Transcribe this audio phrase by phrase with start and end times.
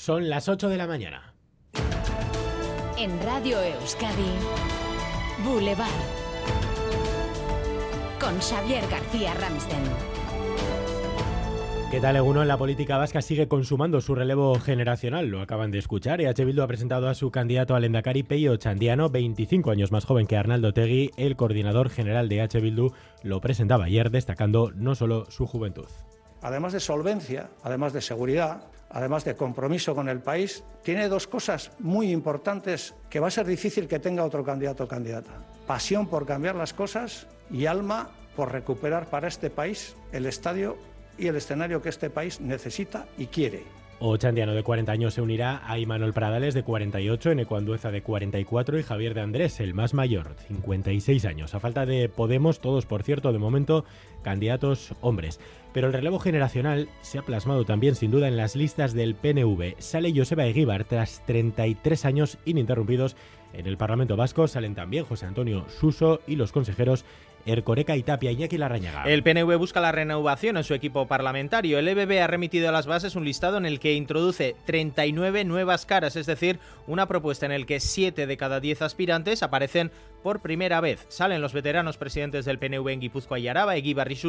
[0.00, 1.34] Son las 8 de la mañana.
[2.96, 4.32] En Radio Euskadi,
[5.44, 5.90] Boulevard.
[8.18, 9.82] Con Xavier García Ramsten.
[11.90, 12.42] ¿Qué tal, Eguno?
[12.46, 15.26] La política vasca sigue consumando su relevo generacional.
[15.26, 16.22] Lo acaban de escuchar.
[16.22, 20.26] EH Bildu ha presentado a su candidato al Endacari, Peyo Chandiano, 25 años más joven
[20.26, 21.10] que Arnaldo Tegui.
[21.18, 25.88] El coordinador general de EH Bildu lo presentaba ayer, destacando no solo su juventud.
[26.42, 31.72] Además de solvencia, además de seguridad, además de compromiso con el país, tiene dos cosas
[31.78, 35.30] muy importantes que va a ser difícil que tenga otro candidato o candidata.
[35.66, 40.78] Pasión por cambiar las cosas y alma por recuperar para este país el estadio
[41.18, 43.79] y el escenario que este país necesita y quiere.
[44.02, 48.82] Ochandiano de 40 años se unirá a Imanol Pradales de 48, Enecuandueza de 44 y
[48.82, 51.54] Javier de Andrés, el más mayor, 56 años.
[51.54, 53.84] A falta de Podemos, todos por cierto, de momento,
[54.22, 55.38] candidatos hombres.
[55.74, 59.74] Pero el relevo generacional se ha plasmado también sin duda en las listas del PNV.
[59.78, 63.16] Sale Joseba Eguíbar tras 33 años ininterrumpidos
[63.52, 64.48] en el Parlamento Vasco.
[64.48, 67.04] Salen también José Antonio Suso y los consejeros
[67.94, 68.30] Y Tapia.
[69.04, 71.78] El PNV busca la renovación en su equipo parlamentario.
[71.78, 75.86] El EBB ha remitido a las bases un listado en el que introduce 39 nuevas
[75.86, 79.90] caras, es decir, una propuesta en el que 7 de cada 10 aspirantes aparecen
[80.22, 81.06] por primera vez.
[81.08, 84.20] Salen los veteranos presidentes del PNV en Guipúzcoa y Araba, Eguíbar y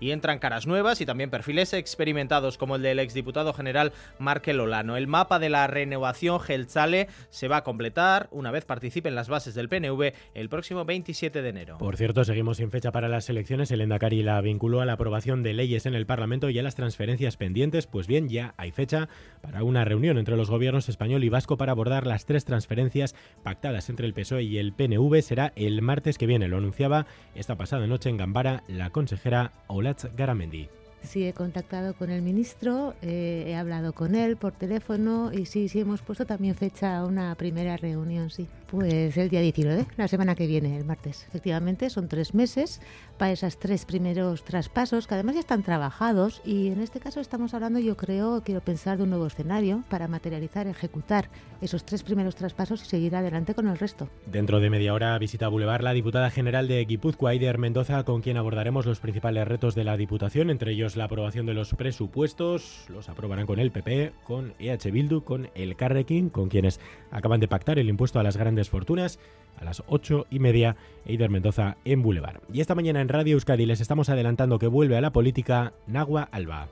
[0.00, 4.96] y entran caras nuevas y también perfiles experimentados como el del exdiputado general Markel Olano.
[4.96, 9.54] El mapa de la renovación Gelzale se va a completar una vez participen las bases
[9.54, 11.78] del PNV el próximo 27 de enero.
[11.78, 13.70] Por cierto, seguimos sin fecha para las elecciones.
[13.70, 16.74] El Endacari la vinculó a la aprobación de leyes en el Parlamento y a las
[16.74, 17.86] transferencias pendientes.
[17.86, 19.08] Pues bien, ya hay fecha
[19.40, 23.88] para una reunión entre los gobiernos español y vasco para abordar las tres transferencias pactadas
[23.88, 26.48] entre el PSOE y el PNV será el martes que viene.
[26.48, 30.68] Lo anunciaba esta pasada noche en Gambara la consejera Olatz Garamendi.
[31.04, 35.68] Sí, he contactado con el ministro, eh, he hablado con él por teléfono y sí,
[35.68, 38.48] sí hemos puesto también fecha a una primera reunión, sí.
[38.70, 41.26] Pues el día 19, la semana que viene, el martes.
[41.26, 42.80] Efectivamente, son tres meses
[43.18, 47.52] para esos tres primeros traspasos, que además ya están trabajados y en este caso estamos
[47.52, 51.30] hablando, yo creo, quiero pensar de un nuevo escenario para materializar, ejecutar
[51.60, 54.08] esos tres primeros traspasos y seguir adelante con el resto.
[54.26, 58.36] Dentro de media hora visita Boulevard la diputada general de Guipúzcoa, Aider Mendoza, con quien
[58.36, 63.08] abordaremos los principales retos de la Diputación, entre ellos la aprobación de los presupuestos, los
[63.08, 66.78] aprobarán con el PP, con EH Bildu, con el Carrequín, con quienes
[67.10, 69.18] acaban de pactar el impuesto a las grandes fortunas
[69.58, 70.76] a las ocho y media,
[71.06, 72.40] Eider Mendoza en Boulevard.
[72.52, 76.28] Y esta mañana en Radio Euskadi les estamos adelantando que vuelve a la política Nagua
[76.32, 76.68] Alba.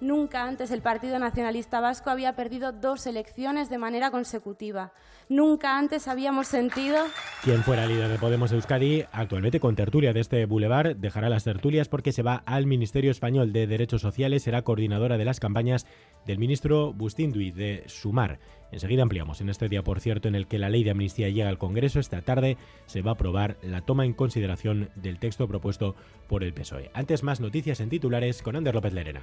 [0.00, 4.92] Nunca antes el Partido Nacionalista Vasco había perdido dos elecciones de manera consecutiva.
[5.28, 6.98] Nunca antes habíamos sentido...
[7.42, 11.88] Quien fuera líder de Podemos Euskadi, actualmente con tertulia de este Boulevard, dejará las tertulias
[11.88, 15.84] porque se va al Ministerio Español de Derechos Sociales, será coordinadora de las campañas
[16.26, 18.38] del ministro Bustindui de Sumar.
[18.70, 21.48] Enseguida ampliamos en este día, por cierto, en el que la ley de amnistía llega
[21.48, 21.98] al Congreso.
[21.98, 22.56] Esta tarde
[22.86, 25.96] se va a aprobar la toma en consideración del texto propuesto
[26.28, 26.90] por el PSOE.
[26.94, 29.22] Antes más noticias en titulares con Ander López Lerena.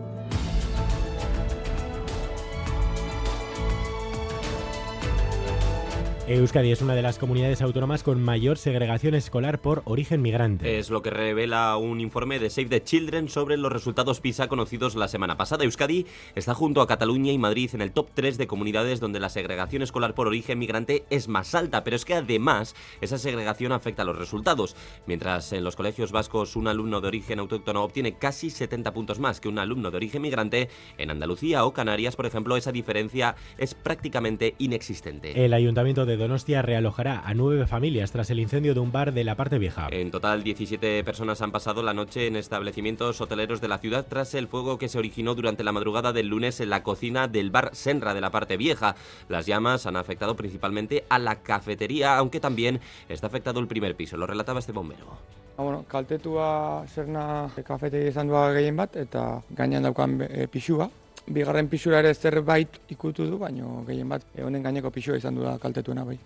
[6.27, 10.77] Euskadi es una de las comunidades autónomas con mayor segregación escolar por origen migrante.
[10.77, 14.95] Es lo que revela un informe de Save the Children sobre los resultados PISA conocidos
[14.95, 15.63] la semana pasada.
[15.63, 16.05] Euskadi
[16.35, 19.81] está junto a Cataluña y Madrid en el top 3 de comunidades donde la segregación
[19.81, 24.05] escolar por origen migrante es más alta, pero es que además esa segregación afecta a
[24.05, 24.75] los resultados.
[25.07, 29.41] Mientras en los colegios vascos un alumno de origen autóctono obtiene casi 70 puntos más
[29.41, 33.73] que un alumno de origen migrante, en Andalucía o Canarias, por ejemplo, esa diferencia es
[33.73, 35.43] prácticamente inexistente.
[35.43, 39.23] El ayuntamiento de Donostia realojará a nueve familias tras el incendio de un bar de
[39.23, 39.87] la parte vieja.
[39.91, 44.33] En total, 17 personas han pasado la noche en establecimientos hoteleros de la ciudad tras
[44.33, 47.69] el fuego que se originó durante la madrugada del lunes en la cocina del bar
[47.73, 48.95] Senra de la parte vieja.
[49.29, 52.79] Las llamas han afectado principalmente a la cafetería, aunque también
[53.09, 54.17] está afectado el primer piso.
[54.17, 55.17] Lo relataba este bombero.
[55.57, 60.87] Ah, bueno, kaltetua zerna kafetegi izan duak gehien bat, eta gainean daukan e, pisua.
[61.27, 65.45] Bigarren pisura ere zerbait ikutu du, baino gehien bat e, honen gaineko pisua izan du
[65.45, 66.17] da kaltetuena bai.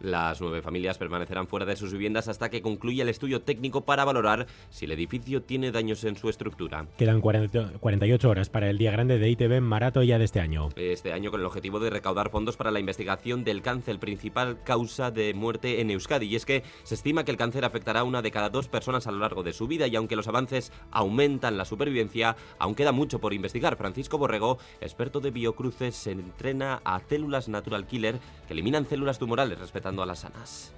[0.00, 4.04] Las nueve familias permanecerán fuera de sus viviendas hasta que concluya el estudio técnico para
[4.04, 6.86] valorar si el edificio tiene daños en su estructura.
[6.96, 10.68] Quedan 40 48 horas para el día grande de ITV Marato ya de este año.
[10.76, 15.10] Este año con el objetivo de recaudar fondos para la investigación del cáncer, principal causa
[15.10, 16.26] de muerte en Euskadi.
[16.26, 19.06] Y es que se estima que el cáncer afectará a una de cada dos personas
[19.06, 22.92] a lo largo de su vida y aunque los avances aumentan la supervivencia, aún queda
[22.92, 23.76] mucho por investigar.
[23.76, 29.58] Francisco Borrego, experto de biocruces, se entrena a células natural killer que eliminan células tumorales
[29.58, 30.74] respetando a las sanas.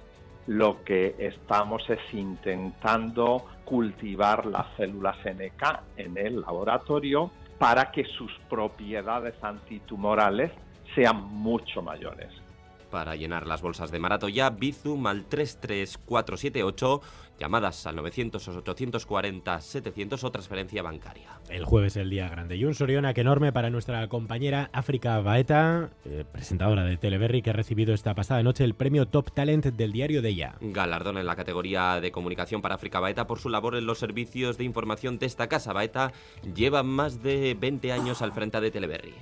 [0.47, 5.63] Lo que estamos es intentando cultivar las células NK
[5.97, 10.51] en el laboratorio para que sus propiedades antitumorales
[10.95, 12.31] sean mucho mayores.
[12.91, 17.01] Para llenar las bolsas de Maratoya, Bizum al 33478,
[17.39, 21.29] llamadas al 900-840-700 o transferencia bancaria.
[21.49, 25.91] El jueves el día grande y un Soriona que enorme para nuestra compañera África Baeta,
[26.05, 29.93] eh, presentadora de Teleberry, que ha recibido esta pasada noche el premio Top Talent del
[29.93, 30.55] diario de ella.
[30.59, 34.57] Galardón en la categoría de comunicación para África Baeta por su labor en los servicios
[34.57, 35.71] de información de esta casa.
[35.73, 36.11] Baeta
[36.53, 39.13] lleva más de 20 años al frente de Teleberry.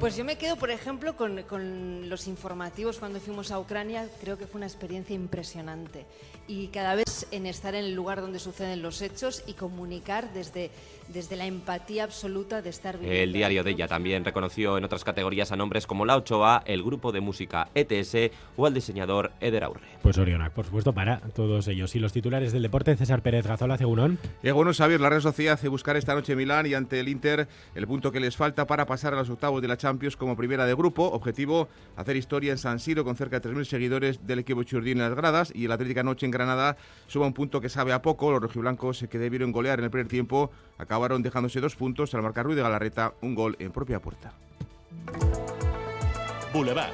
[0.00, 4.06] Pues yo me quedo, por ejemplo, con, con, los informativos cuando fuimos a Ucrania.
[4.20, 6.06] Creo que fue una experiencia impresionante.
[6.46, 10.70] Y cada vez en estar en el lugar donde suceden los hechos y comunicar desde,
[11.08, 13.22] desde la empatía absoluta de estar viviendo.
[13.22, 16.82] El diario de ella también reconoció en otras categorías a nombres como La Ochoa, el
[16.82, 19.88] grupo de música ETS o al diseñador Eder Aurre.
[20.02, 21.94] Pues Orionac, por supuesto, para todos ellos.
[21.96, 24.18] Y los titulares del deporte, César Pérez Gazola, Cegunón.
[24.42, 27.48] Y bueno, Xavier, la Real Sociedad hace buscar esta noche Milán y ante el Inter
[27.74, 30.66] el punto que les falta para pasar a los octavos de la Champions como primera
[30.66, 31.04] de grupo.
[31.04, 35.08] Objetivo, hacer historia en San Siro con cerca de 3.000 seguidores del equipo Churdín en
[35.08, 36.76] las gradas y el Atlética Noche en Granada
[37.06, 38.30] suba un punto que sabe a poco.
[38.30, 42.44] Los rojiblancos que debieron golear en el primer tiempo acabaron dejándose dos puntos al marcar
[42.44, 44.32] Ruiz de Galarreta un gol en propia puerta.
[46.52, 46.92] Boulevard.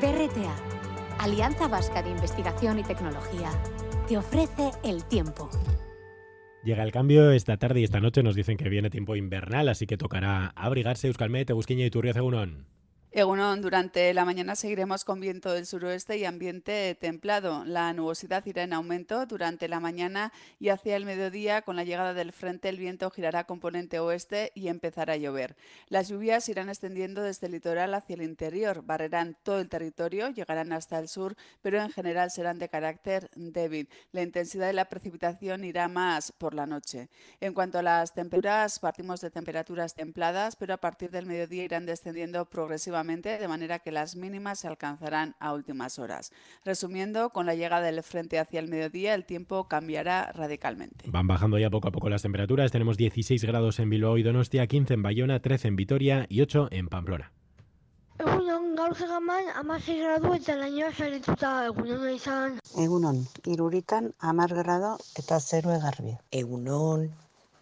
[0.00, 0.54] BRTA,
[1.18, 3.50] Alianza Vasca de Investigación y Tecnología,
[4.06, 5.48] te ofrece el tiempo.
[6.66, 9.86] Llega el cambio esta tarde y esta noche nos dicen que viene tiempo invernal, así
[9.86, 12.66] que tocará abrigarse Euskalmet, Busquiña y Turrio Cegunón.
[13.16, 17.64] Egunon, durante la mañana seguiremos con viento del suroeste y ambiente templado.
[17.64, 22.12] La nubosidad irá en aumento durante la mañana y hacia el mediodía, con la llegada
[22.12, 25.56] del frente, el viento girará componente oeste y empezará a llover.
[25.88, 30.74] Las lluvias irán extendiendo desde el litoral hacia el interior, barrerán todo el territorio, llegarán
[30.74, 33.88] hasta el sur, pero en general serán de carácter débil.
[34.12, 37.08] La intensidad de la precipitación irá más por la noche.
[37.40, 41.86] En cuanto a las temperaturas, partimos de temperaturas templadas, pero a partir del mediodía irán
[41.86, 46.32] descendiendo progresivamente de manera que las mínimas se alcanzarán a últimas horas.
[46.64, 51.04] Resumiendo, con la llegada del frente hacia el mediodía, el tiempo cambiará radicalmente.
[51.08, 52.72] Van bajando ya poco a poco las temperaturas.
[52.72, 56.68] Tenemos 16 grados en Bilbao y Donostia, 15 en Bayona, 13 en Vitoria y 8
[56.72, 57.32] en Pamplona.
[58.18, 62.54] Egunon, gaur zegaman, amasei gradu eta lainoa sarituta egunon izan.
[62.84, 63.18] Egunon,
[63.54, 66.14] iruritan, amar grado eta zero garbi.
[66.40, 67.10] Egunon,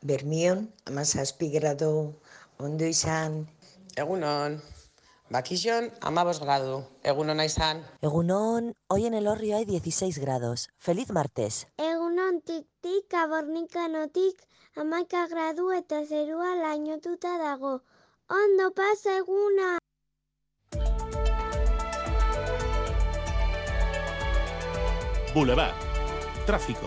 [0.02, 1.90] bermion, amazazpi grado,
[2.58, 3.48] ondo izan.
[3.96, 4.60] Egunon,
[5.30, 6.90] Bakillón, amabos grado.
[7.02, 7.82] Egunon izan.
[8.02, 10.68] Egunon, hoy en el Orrio hay 16 grados.
[10.78, 11.66] Feliz martes.
[11.78, 14.42] Egunon tik-tik, abornikanotik,
[14.76, 17.82] amaika gradu eta zerua lainotuta dago.
[18.28, 19.78] Ondo pasa eguna!
[25.34, 25.74] Boulevard.
[26.46, 26.86] Tráfico.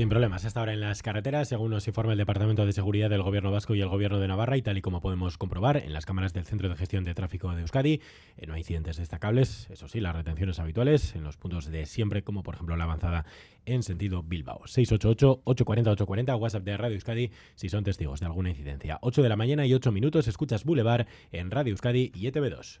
[0.00, 3.20] Sin problemas, hasta ahora en las carreteras, según nos informa el Departamento de Seguridad del
[3.20, 6.06] Gobierno Vasco y el Gobierno de Navarra, y tal y como podemos comprobar en las
[6.06, 8.00] cámaras del Centro de Gestión de Tráfico de Euskadi,
[8.38, 12.24] eh, no hay incidentes destacables, eso sí, las retenciones habituales en los puntos de siempre,
[12.24, 13.26] como por ejemplo la avanzada
[13.66, 14.60] en sentido Bilbao.
[14.60, 18.98] 688-840-840, WhatsApp de Radio Euskadi, si son testigos de alguna incidencia.
[19.02, 22.80] 8 de la mañana y 8 minutos, escuchas Boulevard en Radio Euskadi y ETV2.